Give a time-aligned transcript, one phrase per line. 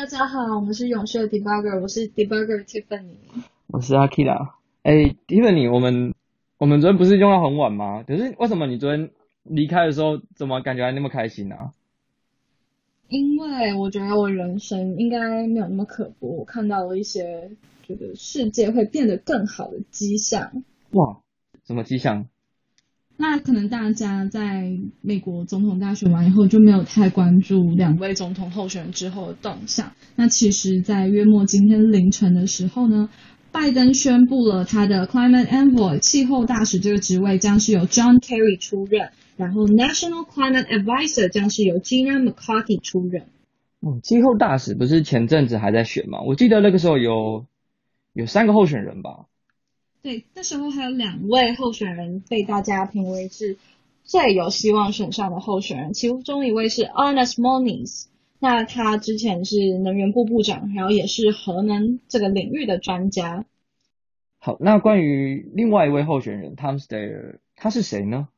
[0.00, 3.16] 大家好，我们是勇士的 Debugger，我是 Debugger Tiffany。
[3.66, 4.52] 我是 Akira。
[4.84, 6.14] 哎，Tiffany，我们
[6.56, 8.04] 我们昨天不是用到很晚吗？
[8.04, 9.10] 可是为什么你昨天
[9.42, 11.56] 离开的时候，怎么感觉还那么开心呢、
[13.08, 17.50] 因为我觉得我人生应该没有那么可怖，我看到了一些
[17.82, 20.62] 觉得世界会变得更好的迹象。
[20.92, 21.18] 哇，
[21.66, 22.28] 什么迹象？
[23.20, 29.90] 那可能大家在美国总统大选完以后就没有太关注两位总统候选人之后的动向。
[30.14, 33.08] 那其实，在约莫今天凌晨的时候呢，
[33.50, 43.24] 拜登宣布了他的 Climate Envoy 气候大使这个职位将是由 John Kerry 出任，然后 National Climate Advisor 将是由 Gina McCarthy 出任。
[43.80, 46.20] 哦，气候大使不是前阵子还在选吗？
[46.20, 47.46] 我记得那个时候有
[48.12, 49.26] 有三个候选人吧？
[50.00, 53.56] 对，那时候还有两位候选人被大家评为是
[54.04, 58.06] 最有希望选上的候选人，其中一位是 Ernest Moniz，
[58.38, 63.44] 那他之前是能源部部长，然后也是核能这个领域的专家。
[64.38, 68.28] 好，那关于另外一位候选人 Tom Steyer，他是谁呢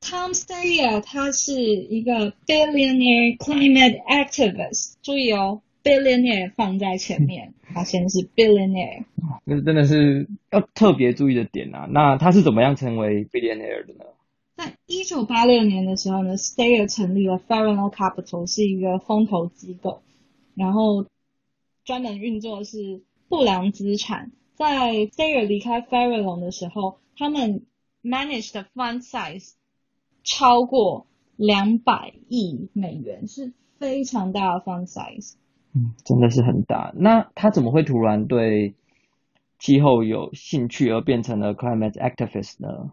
[0.00, 9.04] ？Tom Steyer 他是一个 billionaire climate activist，注意哦，billionaire 放在前面，他先是 billionaire。
[9.44, 11.86] 那真的是要特别注意的点啊。
[11.90, 14.04] 那他是怎么样成为 billionaire 的呢？
[14.54, 20.02] 在一九八六年的时候呢，Steyer 成立了 Farallon Capital，是一个风投机构，
[20.54, 21.06] 然后
[21.84, 24.30] 专门运作的是不良资产。
[24.54, 27.64] 在 Steyer 离开 Farallon 的时候，他们
[28.02, 29.52] managed 的 fund size
[30.22, 35.32] 超过两百亿美元，是非常大的 fund size。
[35.74, 36.92] 嗯，真的是很大。
[36.96, 38.74] 那他怎么会突然对
[39.58, 42.92] 气候有兴趣而变成了 climate activist 呢？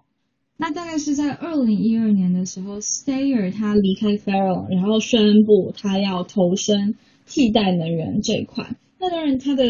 [0.58, 8.66] 那大概是在二零一二年的时候，Stayer 他离开 Farallon，然后宣布他要投身替代能源这一块。
[9.00, 9.64] 那当然，他的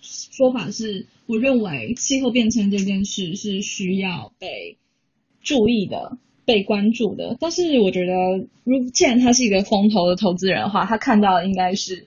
[0.00, 4.78] 说法是，我认为气候变迁这件事是需要被
[5.42, 7.36] 注意的、被关注的。
[7.40, 8.12] 但是我觉得，
[8.62, 12.06] 如既然他是一个风投的投资人的话，他看到的应该是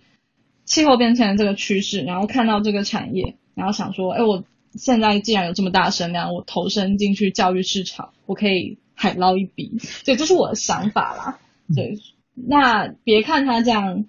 [0.66, 4.44] 气候变迁的这个趋势，然后看到这个产业，然后想说，哎，我
[4.74, 9.78] 现在既然有这么大声量，我投身进去教育市场，我可以海捞一笔。
[10.04, 11.40] 对，这是我的想法啦。
[11.74, 12.00] 对，
[12.34, 14.06] 那别看他这样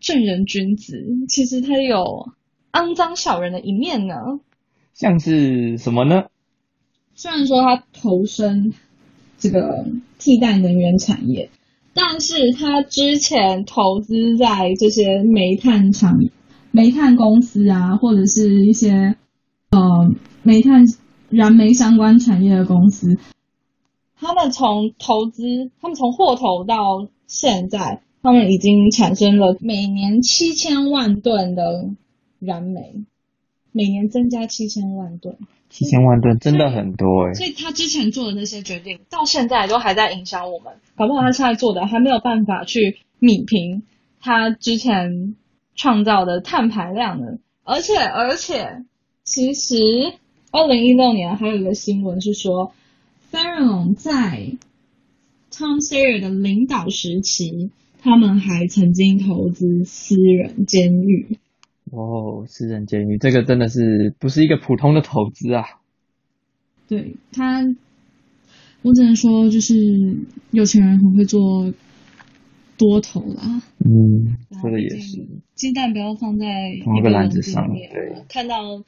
[0.00, 2.32] 正人君子，其实他有
[2.72, 4.16] 肮脏小人的一面呢。
[4.92, 6.24] 像是什么呢？
[7.14, 8.74] 虽然说他投身
[9.38, 9.86] 这个
[10.18, 11.50] 替代能源产业，
[12.04, 16.18] 但是他之前投资在这些煤炭厂、
[16.72, 19.14] 煤炭公司啊，或者是一些
[19.70, 19.80] 呃
[20.42, 20.84] 煤炭
[21.30, 23.16] 燃煤相关产业的公司，
[24.16, 31.62] 他们从投资，他们从获投到现在，他们已经产生了每年七千万吨的
[32.40, 33.04] 燃煤，
[33.70, 35.38] 每年增加七千万吨。
[35.72, 40.74] 七千万吨真的很多哎、所以他之前做的那些决定，到现在都还在影响我们。
[40.96, 43.82] 搞不好他现在做的还没有办法去弭平
[44.20, 45.34] 他之前
[45.74, 47.38] 创造的碳排量呢。
[47.64, 48.84] 而且，而且，
[49.24, 49.76] 其实
[50.50, 52.74] 二零一六年还有一个新闻是说
[53.30, 54.50] l o n 在
[55.50, 57.70] Tom Sawyer 的领导时期，
[58.02, 61.38] 他们还曾经投资私人监狱。
[61.92, 65.64] 哦，私人监狱这个真的是不是一个普通的投资啊？
[66.88, 67.62] 对他，
[68.80, 69.76] 我只能说，就是
[70.50, 71.70] 有钱人很会做
[72.78, 73.62] 多头啦。
[73.84, 75.26] 嗯，说的也是。
[75.54, 76.46] 鸡蛋不要放在
[76.82, 78.82] 同一个篮子上面对看到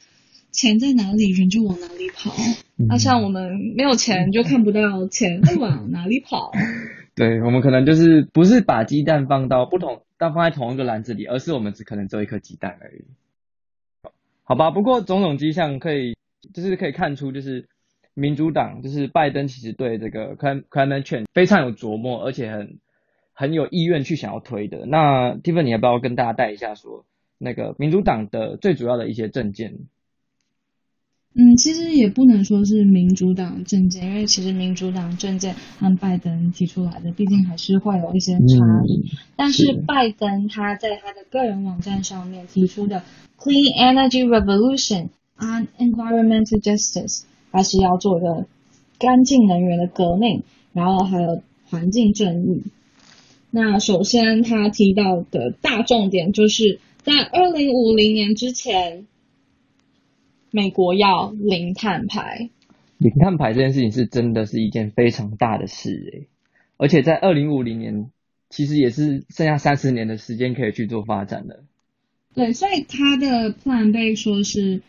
[0.50, 2.32] 钱在哪里，人就往哪里跑。
[2.78, 6.52] 嗯那、像我们没有钱，就看不到钱会往哪里跑。
[7.14, 13.04] 对，我们可能就是不是把鸡蛋放到不同，但放在同一个篮子里，而是我们只可能只有一颗鸡蛋而已。
[14.42, 16.16] 好吧，不过种种迹象可以，
[16.54, 17.68] 就是可以看出，就是
[18.14, 22.78] 民主党，就是拜登其实对这个 climate change 非常有琢磨，而且很
[23.34, 24.86] 很有意愿去想要推的。
[24.86, 27.04] 那 Tiffany 你要不要跟大家带一下说，
[27.36, 29.80] 那个民主党的最主要的一些政见？
[31.36, 39.10] 嗯，其实也不能说是民主党政见，因为其实民主党政见和拜登提出来的，毕竟还是会有一些差异。
[39.34, 43.02] 但是是拜登他在他的个人网站上面提出的
[43.36, 48.46] Clean Energy Revolution on Environmental Justice，他是要做一个
[49.00, 52.62] 干净能源的革命，然后还有环境正义。
[53.50, 59.06] 那首先他提到的大重点就是在二零五零年之前，
[60.54, 62.48] 美国要零碳排。
[62.98, 66.28] 零碳排这件事情是真的是一件非常大的事诶，
[66.76, 68.12] 而且在二零五零年，
[68.50, 71.64] 其实也是剩下三十年的时间可以去做发展的。
[72.36, 74.82] 对，所以他的 plan 被说是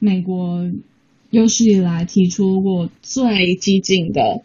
[0.00, 0.68] 美国
[1.30, 4.42] 有史以来提出过最激进的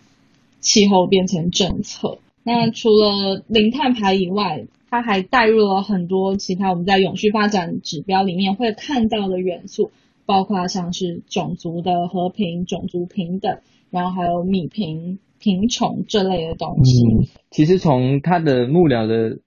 [0.59, 2.19] 气候变迁政策。
[2.43, 9.91] 那除了零碳排以外，它还带入了很多其他我们在永续发展指标里面会看到的元素，
[10.29, 17.03] 包括像是种族的和平、种族平等，然后还有米平贫穷这类的东西。
[17.03, 19.39] 嗯，其实从他的幕僚的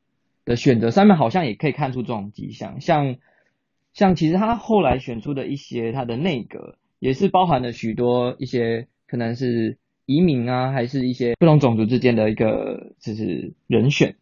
[0.45, 2.81] 的选择上面，好像也可以看出这种迹象。
[2.81, 3.15] 像
[3.93, 14.17] 像其实他后来选出的一些他的内阁，也是包含了许多一些可能是移民啊，还是一些不同种族之间的一个就是人选。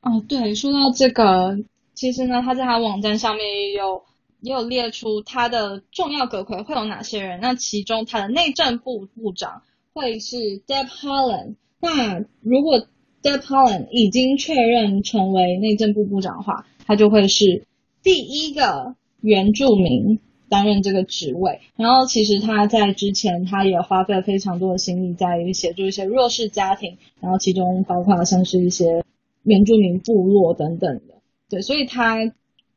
[0.00, 1.58] 哦，对，说到这个，
[1.92, 4.04] 其实呢，他在他网站上面也有
[4.40, 7.40] 也有列出他的重要阁魁会有哪些人。
[7.40, 11.56] 那其中他的内政部部长会是 Deb Haaland。
[11.80, 12.86] 那如果
[13.22, 17.66] Deb Haaland 已经确认成为内政部部长的话，他就会是
[18.02, 21.60] 第一个原住民担任这个职位。
[21.76, 29.04] 然后其实他在之前他也花费了非常多的心力在于协助一些弱势家庭，然后其中包括像是一些。
[29.42, 31.14] 原住民部落等等的，
[31.48, 32.18] 对，所以他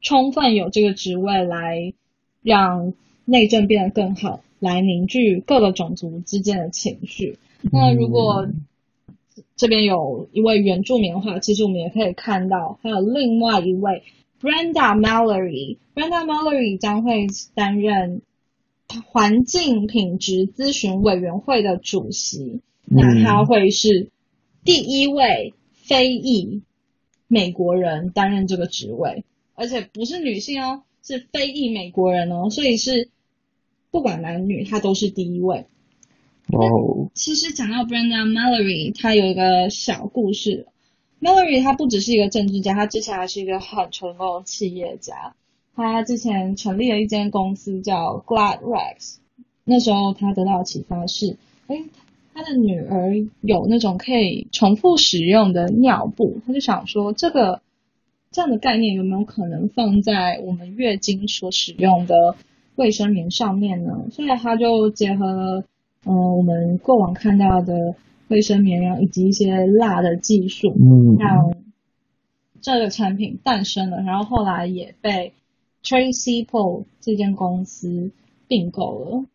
[0.03, 1.93] 充分有这个职位来
[2.43, 2.93] 让
[3.25, 7.39] 内政变得更好，来凝聚各个种族之间的情绪。
[7.71, 8.47] 那如果
[9.55, 14.03] 这边有一位原住民的话，其实我们也可以看到，还有另外一位
[14.39, 17.25] Brenda Mallory，Brenda Mallory 将会
[17.55, 18.21] 担任
[19.07, 24.09] 环境品质咨询委员会的主席，那他会是
[24.63, 25.55] 第一位。
[25.85, 26.61] 非裔
[27.27, 33.09] 美国人担任这个职位，而且不是女性哦，是非裔美国人哦，所以是
[33.91, 35.65] 不管男女，他都是第一位。
[36.47, 40.67] 哦，其实讲到 Brenda Mallory，她有一个小故事。
[41.21, 45.35] Mallory 她不只是一个政治家，她之前还是一个很成功的企业家。
[45.75, 49.17] 她之前成立了一间公司叫 Glad Rags，
[49.63, 51.83] 那时候她得到的启发是，哎。
[52.35, 57.61] 她的女儿有那种可以重复使用的尿布，她就想说这个
[58.33, 62.35] 这样的概念有没有可能放在我们月经所使用的
[62.75, 64.07] 卫生棉上面呢？
[64.11, 65.63] 所以它就结合了
[66.05, 67.95] 嗯我们过往看到的
[68.27, 71.55] 卫生棉，然后以及一些蜡的技术，嗯，让
[72.59, 74.01] 这个产品诞生了。
[74.01, 75.31] 然后后来也被
[75.83, 78.11] Tracy Paul 这间公司
[78.49, 79.25] 并购了。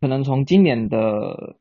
[0.00, 1.54] 可能从今年的。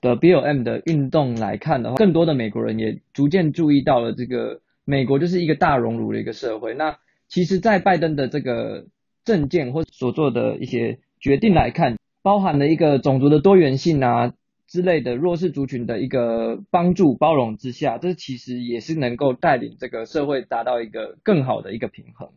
[0.00, 6.72] 的 B L M 的运动来看的话，更多的美国人也逐渐注意到了这个美国就是一个大熔炉的一个社会。
[6.72, 6.96] 那
[7.28, 8.86] 其实，在拜登的这个
[9.22, 14.32] 政见或所做的一些决定来看，包含了一个种族的多元性啊
[14.66, 22.30] 之类的弱势族群的一个帮助包容之下，这其实也是能够带领这个社会达到一个更好的一个平衡。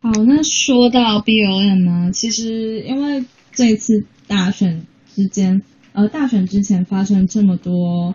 [0.00, 5.62] 好，那说到 B L M 呢，其实因为这一次大选之间。
[5.94, 8.14] 呃，大选之前发生这么多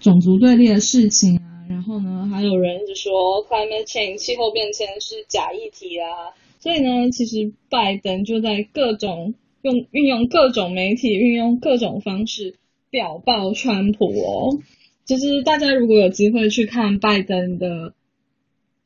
[0.00, 12.54] 种族对立的事情啊，然后呢，还有人就说 climate change 气候变迁是假议题啊，所以呢，其实拜登就在各种用运用各种媒体，运用各种方式
[12.90, 14.58] 表爆川普哦。
[15.04, 17.94] 就是大家如果有机会去看拜登的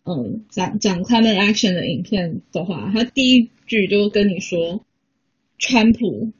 [0.04, 4.80] 嗯讲讲 climate action 的影片的话，他第一句就跟你说
[5.58, 6.32] 川普。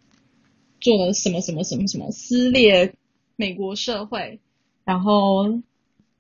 [0.83, 2.95] 做了什么什么什么什么撕裂
[3.37, 4.41] 美国社会，
[4.87, 5.61] 然后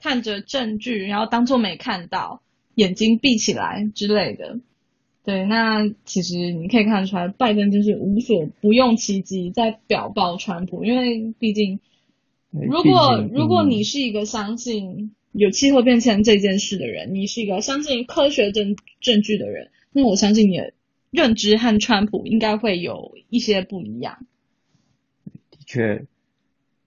[0.00, 2.42] 看着证据，然后当做没看到，
[2.75, 4.59] 眼睛闭起来之类的。
[5.23, 11.78] 对，那其实你可以看出来，拜登就是无所不用其极在表爆川普，因为毕竟，
[12.50, 20.73] 如果如果你是一个相信有气候变迁这件事的人，你是一个相信科学证证据的人，那我相信你的
[21.11, 24.26] 认知和川普应该会有一些不一样。
[25.50, 26.07] 的确，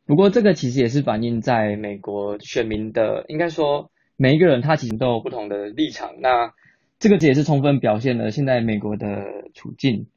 [0.05, 6.11] 不过这个其实也是反映在美国选民的，应该说每一个人他其实都有不同的立场。
[6.19, 6.53] 那
[6.99, 10.07] 这个也是充分表现了现在美国的处境。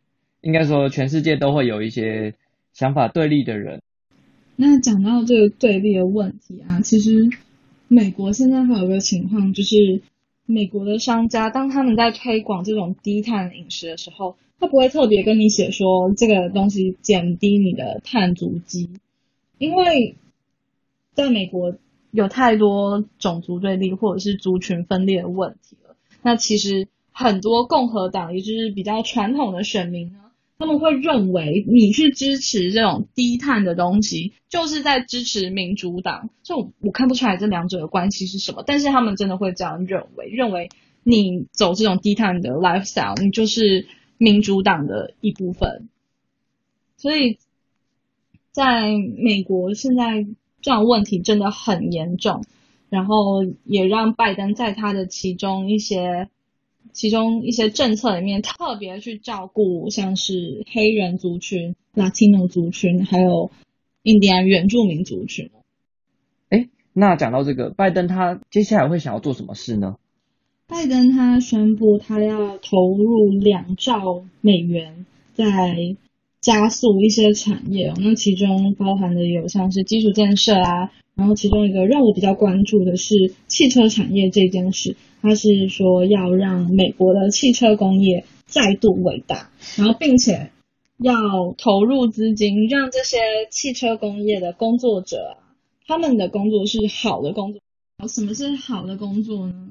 [0.40, 2.34] 应该说全世界都会有一些
[2.72, 3.82] 想法对立的人。
[4.56, 7.30] 那讲到这个对立的问题啊，其实
[7.88, 10.02] 美国现在还有个情况，就是
[10.46, 14.36] 美国的商家当他们在推广这种低碳饮食的时候。
[14.58, 18.88] 他不会特别跟你写说这个东西减低你的碳足迹，
[19.58, 20.16] 因为
[21.14, 21.76] 在美国
[22.10, 25.96] 有太多种族对立或者是族群分裂的问题了。
[26.22, 30.18] 那其实很多共和党，也就是比较传统的选民呢，
[30.58, 36.30] 他们会认为你去支持这种低碳的东西，就是在支持民主党。
[36.42, 40.68] 就我看不出来这两者的关系是什么，但是他们真的会这样认为，认为。
[41.08, 43.86] 你走这种低碳的 lifestyle，你就是
[44.18, 45.88] 民主党的一部分。
[46.96, 47.38] 所以，
[48.56, 50.26] 在美国现在
[50.62, 52.42] 这样问题真的很严重，
[52.88, 56.30] 然后也让拜登在他的其中一些。
[56.92, 63.50] 其中一些政策里面特别去照顾像是黑人族群、Latino 族群，还有
[64.02, 65.50] 印第安原住民族群。
[66.48, 69.96] 哎，那讲到这个，拜登他接下来会想要做什么事呢？
[70.68, 75.44] 拜登他宣布他要投入两兆美元，在
[76.46, 84.96] 加速一些产业，那其中包含的有像是基础建设啊，然后其中一个让我比较关注的是汽车产业这件事。
[85.22, 90.52] 它是说要让美国的汽车工业再度伟大，然后并且
[90.98, 91.12] 要
[91.58, 93.18] 投入资金，让这些
[93.50, 95.50] 汽车工业的工作者啊，
[95.84, 97.60] 他们的工作是好的工作。
[98.06, 99.70] 什么是好的工作呢？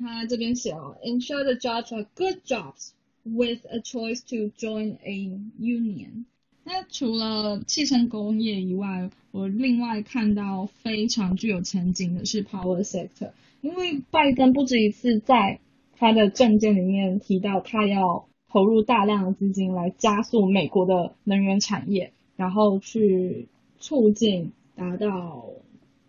[0.00, 2.90] 他这边写哦，ensure the jobs are good jobs
[3.24, 6.24] with a choice to join a union。
[6.64, 13.32] 那除了汽车工业以外，我另外看到非常具有前景的是 power sector。
[13.60, 15.60] 因为拜登不止一次在
[15.96, 23.48] 他的政见里面提到，他要投入大量的资金来加速美国的能源产业，然后去
[23.78, 25.46] 促进达到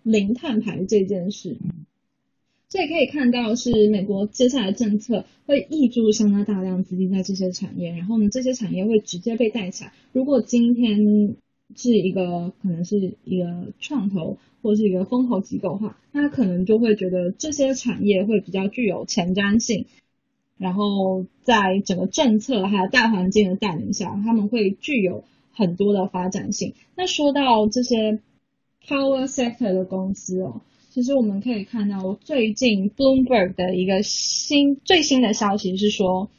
[0.02, 1.58] 零碳排这件事。
[2.74, 9.94] 所以可以看到，是美国接下来政策会挹注相当大量资金在这些产业，然后呢，这些产业会直接被带起来。
[10.12, 11.36] 如果今天
[11.76, 19.86] 是一个可能是一个创投或是一个风投机构的话，那可能就会觉得这些产业会比较具有前瞻性，
[20.58, 26.74] 然后在整个政策还有大环境的带领下，他们会具有很多的发展性。
[26.96, 28.20] 那说到这些
[28.84, 30.62] power sector 的公司哦，
[30.94, 36.30] 其实我们可以看到最近 Bloomberg 的一个新最新的消息是说。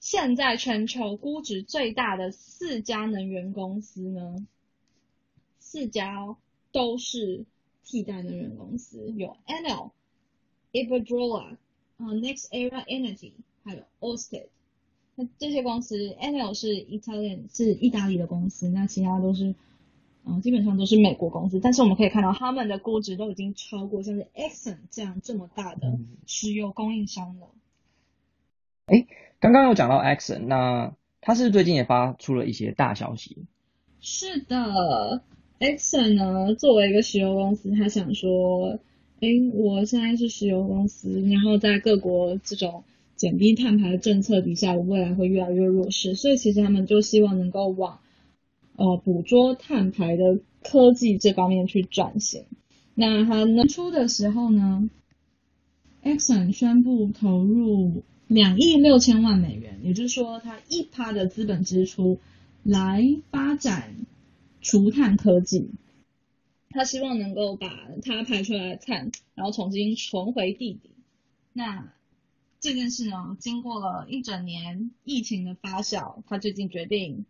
[0.00, 4.46] 现在全球估值最大的四家能源公司呢，
[5.58, 6.34] 四家
[6.72, 7.44] 都是
[7.84, 9.90] 替代能源公司，有 Enel、
[10.72, 11.58] Iberdrola、啊
[11.98, 13.32] NextEra Energy，
[13.64, 14.46] 还有 Orsted。
[15.14, 19.54] 那这些公司，Enel 是 Italian 是意大利的公司，那其他都是，
[20.24, 21.60] 嗯，基本上都是美国公司。
[21.60, 27.48] 但是我们可以看到，他们的估值都已经超过像是 Exxon 这样这么大的石油供应商了。
[28.86, 29.06] 哎。
[29.42, 33.38] 刚刚有讲到 Exxon，那他是最近也发出了一些大消息。
[33.98, 35.20] 是的
[35.58, 38.78] ，Exxon 呢，作为一个石油公司，他想说，
[39.18, 42.84] 哎，我现在是石油公司，然后在各国这种
[43.16, 47.98] 减低碳排的政策底下，我未来会越来越弱势，所以其实他们就希望能够往
[48.76, 52.44] 呃捕捉碳排的科技这方面去转型。
[52.94, 54.88] 那它年初的时候呢
[56.02, 58.04] ，Exxon 宣布投入。
[58.28, 62.18] 两亿六千万美元，也就是说，它一趴的资本支出
[62.62, 64.06] 来发展
[64.62, 65.72] 除碳科技，
[66.70, 67.68] 他希望能够把
[68.02, 70.92] 它排出来的碳，然后重新存回地底。
[71.52, 71.92] 那
[72.58, 77.26] 这件事呢，经过了一整年疫情的发酵，他最近决定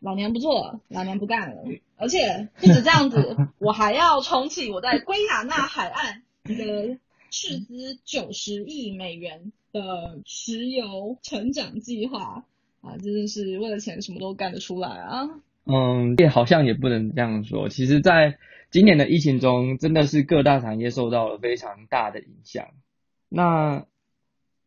[0.00, 1.62] 老娘不做了，老娘不干了，
[1.96, 6.98] 而且不止这样子， 我还要重启我在圭亚那海岸的
[7.30, 9.52] 斥资九十亿美元。
[9.70, 12.42] 的石油成长计划
[12.80, 15.28] 啊，真的是为了钱什么都干得出来啊！
[15.66, 17.68] 嗯，也好像也不能这样说。
[17.68, 18.38] 其实，在
[18.70, 22.68] 今年的疫情中，真的是各大产业受到了非常大的影响。
[23.28, 23.84] 那，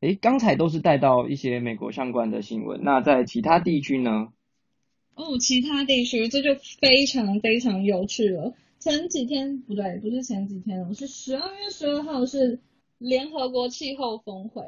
[0.01, 2.81] 诶，刚才都是带到一些美国相关的新闻。
[2.83, 4.27] 那在其他地区呢？
[5.15, 8.53] 哦，其他地区这就非常非常有趣了。
[8.79, 12.59] 前几天不对，不是前几天哦，是十二月十二号，是
[12.97, 14.63] 联合国气候峰会。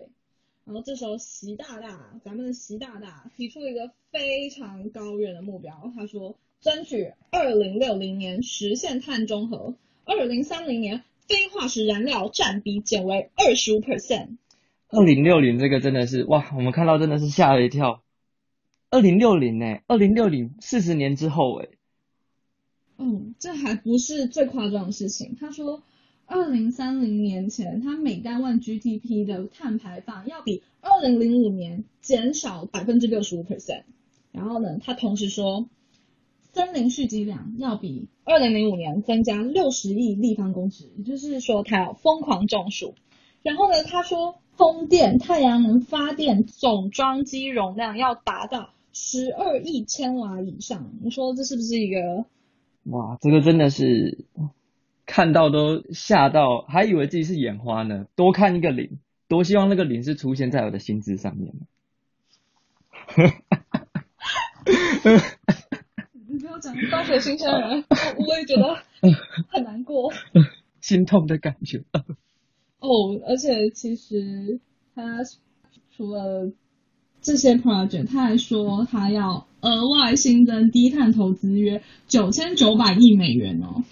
[0.65, 14.37] 然后这时候，习大大，咱们的习大大提出了一个非常高远的目标，他说，争取二零六零年实现碳中和，二零三零年非化石燃料占比减为二十五 percent。
[14.87, 18.01] 二零六零这个真的是哇，我们看到真的是吓了一跳。
[18.93, 19.79] 二零六零呢？
[19.87, 21.67] 二零六零四十年之后哎。
[22.99, 25.81] 嗯，这还不是最夸张的事情，他说。
[26.25, 33.83] 二零三零年前，它每单位 GDP 的碳排放要比二零零五年减少百分之六十五 percent。
[34.31, 35.67] 然后呢，他同时说，
[36.53, 42.95] 森林蓄积量要比二零零五年增加六十亿立方公尺，也就是说，他要疯狂种树。
[43.41, 50.93] 然后呢，他说，风电、太阳能发电总装机容量要达到十二亿千瓦以上。
[51.01, 52.25] 你说这是不是一个？
[52.85, 54.23] 哇，这个真的是。
[55.05, 58.07] 看到都吓到，还以为自己是眼花呢。
[58.15, 61.53] 多看一个零，多希望那个零是出现在我的薪资上面。
[66.25, 67.83] 你不要讲大学新鲜人，
[68.17, 68.77] 我也觉得
[69.49, 70.13] 很难过，
[70.79, 71.83] 心痛的感觉。
[72.79, 74.61] 哦，而且其实
[74.95, 75.17] 他
[75.91, 76.49] 除了
[77.23, 83.83] 这些 project，他还说他要额外新增低碳投资约九千九百亿美元哦。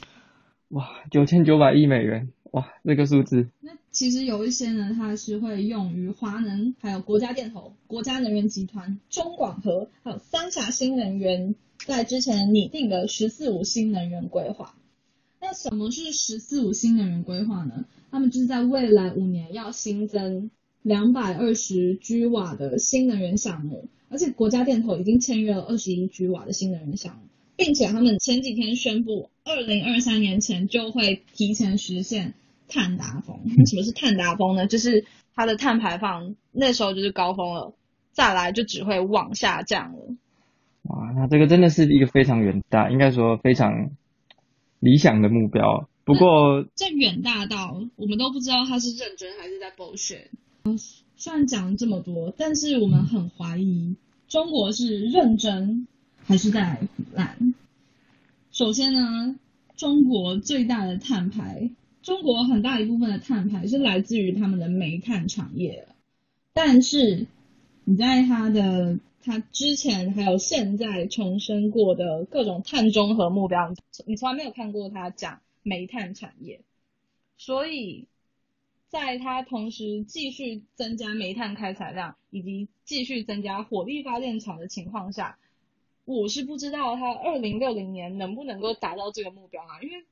[0.68, 3.48] 哇，九千九百亿美元，哇，这个数字。
[3.62, 14.76] 那其实有一些呢，它是会用于华能，还有国家电投、国家能源集团、中广核，还有三峡新能源在之前拟定的“十四五”新能源规划。
[15.42, 17.86] 那什么是“十四五”新能源规划呢？
[18.12, 20.52] 他们就是在未来五年要新增
[20.84, 27.22] 两百二十 G 瓦的新能源项目，而且国家电投已经签约了二十一 G 瓦的新能源项目。
[27.58, 32.34] 并且他们前几天宣布，二零二三年前就会提前实现
[32.68, 33.40] 碳达峰。
[33.56, 34.66] 那 什么是碳达峰呢？
[34.66, 37.76] 就是它的碳排放那时候就是高峰了，
[38.14, 40.00] 再来就只会往下降了。
[40.84, 43.92] 哇，那这个真的是一个非常远大，应该说非常
[44.80, 45.88] 理想的目标。
[46.04, 50.30] 不过这远大到我们都不知道他是认真还是在 bullshit。
[50.64, 50.78] 嗯
[51.16, 53.96] 虽然讲了这么多，但是我们很怀疑
[54.28, 55.88] 中国是认真。
[56.24, 57.56] 还是在腐烂。
[58.52, 59.40] 首先呢，
[59.76, 61.72] 中国最大的碳排，
[62.04, 65.88] 中国很大一部分的碳排是来自于他们的煤炭产业。
[66.54, 67.26] 但是
[67.86, 73.74] 你在他的他之前还有现在重申过的各种碳中和目标，
[74.06, 76.62] 你从来没有看过他讲煤炭产业。
[77.36, 78.06] 所以，
[78.92, 85.38] 在它同时继续增加煤炭开采量，以及继续增加火力发电厂的情况下。
[86.04, 90.04] 我是不知道它二零六零年能不能够达到这个目标啊，因为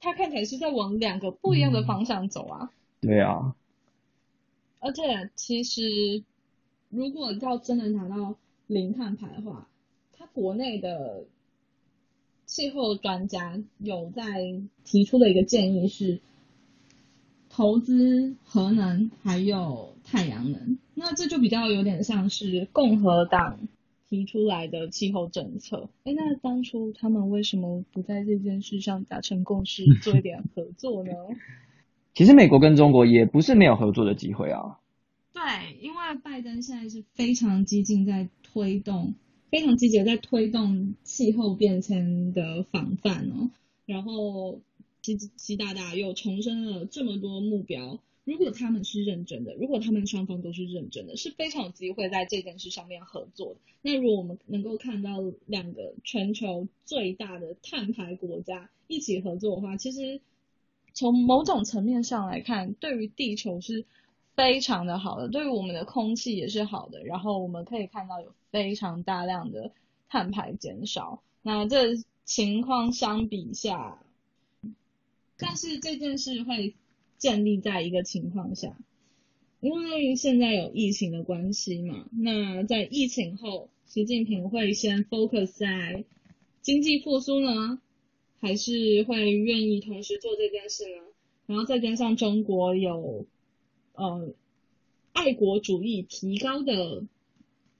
[0.00, 2.72] 它看起来是在往两个不一样的方向走啊。
[3.00, 3.54] 对啊。
[4.80, 6.24] 而且其实
[6.88, 8.34] 如果要真的达到
[8.66, 9.68] 零碳排的话，
[10.18, 11.24] 它国内的
[12.44, 16.18] 气候专家有在提出的一个建议是
[17.56, 23.58] 投资核能还有太阳能，那这就比较有点像是共和党。
[24.08, 31.10] 提出来的气候政策，哎，那当初他们为什么不在这件事上达成共识，做一点合作呢？
[32.14, 34.78] 其实美国跟中国也不是没有合作的机会啊。
[35.32, 39.14] 对，因为拜登现在是非常激进在推动，
[39.50, 43.50] 非常积极在推动气候变迁的防范哦。
[43.86, 44.60] 然后
[45.14, 48.00] 习习大大又重申了这么多目标。
[48.24, 53.60] 如果他们是认真的，如果他们双方都是认真的，是非常有机会在这件事上面合作的。
[53.82, 60.20] 那如果我们能够看到两个全球最大的碳排国家一起合作的话，其实
[60.92, 63.84] 从某种层面上来看，对于地球是
[64.34, 67.04] 非常的好的，对于我们的空气也是好的。
[67.04, 69.70] 然后我们可以看到有非常大量的
[70.08, 71.22] 碳排减少。
[71.42, 74.02] 那这情况相比下，
[75.38, 76.74] 但是这件事会。
[77.18, 78.76] 建立在一个情况下，
[79.60, 86.04] 因为现在有疫情的关系嘛，那在疫情后，习近平会先 focus 在
[86.60, 87.80] 经济复苏呢，
[88.38, 91.02] 还是会愿意同时做这件事呢？
[91.46, 93.24] 然后再加上中国有
[93.94, 94.34] 呃
[95.14, 97.02] 爱国主义提高的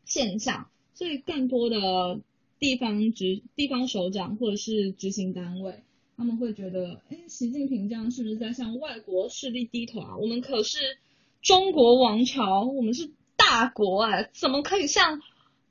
[0.06, 2.22] 现象，所以更多的
[2.58, 5.82] 地方执地方首长或者是执行单位。
[6.16, 10.16] 他们会觉得，哎，习近平这样是不是在向外国势力低头啊？
[10.16, 10.78] 我们可是
[11.42, 15.20] 中国王朝，我们是大国哎，怎么可以向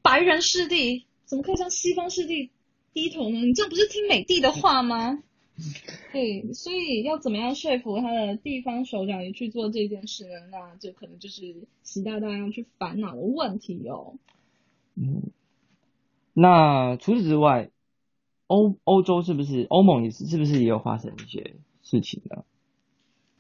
[0.03, 2.51] 白人势力，怎么可以向西方势力
[2.93, 3.39] 低头呢？
[3.39, 5.23] 你这不是听美帝的话吗？
[6.11, 10.35] 对，所以要怎么样说服他的地方首长也去做这件事呢？
[10.51, 14.13] 那这可能就是习大大要去烦恼的问题哦。
[14.93, 15.23] 嗯，
[16.33, 17.71] 那除此之外。
[18.47, 22.45] 欧欧洲是不是欧盟也是是不是也有发生一些事情的？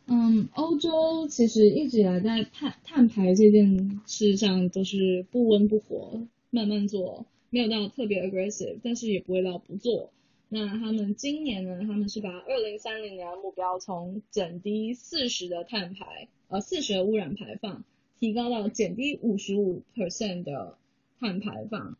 [0.07, 10.11] 嗯，欧洲其实一直以来在碳碳排这件事上都是不温不火，慢慢做，没有到特别 aggressive，但是也不会到不做。
[10.49, 17.83] 那他们今年呢，他们是把二零三零年的目标从减低四十的碳排，呃四十的污染排放，
[18.19, 20.77] 提高到减低五十五 percent 的
[21.19, 21.97] 碳排放。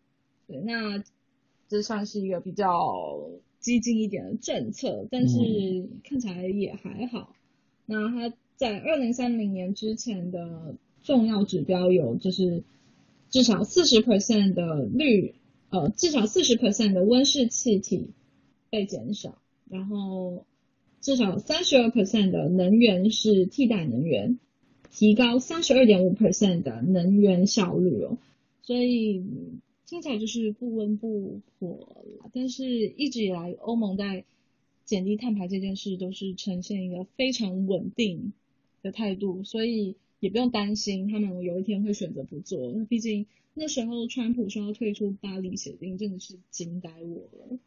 [0.48, 1.04] 对，那。
[1.68, 5.38] 这算是一个比较激进一点的政策，但是
[6.04, 7.36] 看起来也还好。
[7.86, 12.64] 那它在二零三零年之前的重要指标有，就是
[13.30, 15.36] 至少四十 percent 的绿，
[15.70, 18.12] 呃，至少四十 percent 的温室气体
[18.70, 20.46] 被减少，然后
[21.02, 24.40] 至少三十二 percent 的能源是替代能源，
[24.92, 28.18] 提高三十二点五 percent 的能源效率哦，
[28.62, 29.24] 所以
[29.86, 32.30] 听起来就是不温不火了。
[32.34, 34.26] 但是一直以来，欧盟在
[34.84, 38.34] 减低碳排这件事都是呈现一个非常稳定
[38.82, 42.72] 的态度，所以也不用担心他们有一天会选择不做。
[42.72, 47.58] 那毕竟那时候川普说要退出巴黎协定，真的是惊呆我了。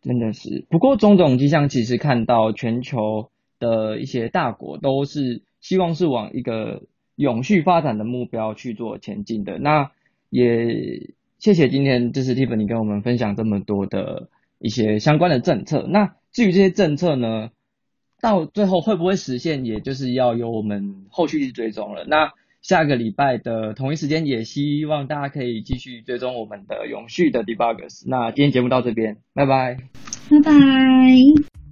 [0.00, 6.82] 真的是，不过种种迹象其实看到全球的一些大国都是希望是往一个
[7.16, 9.58] 永续发展的目标去做前进的。
[9.58, 9.92] 那
[10.28, 15.84] 也谢谢今天就是 Tiffany 跟我们分享这么多的一些相关的政策。
[15.86, 17.50] 那至于这些政策呢，
[18.22, 22.06] 到最后会不会实现，也就是要由我们后续去追踪了。
[22.06, 28.04] 那下个礼拜的同一时间，也希望大家可以继续追踪我们的永续的 debugs。
[28.06, 29.76] 那今天节目到这边，拜拜，
[30.30, 31.63] 拜拜。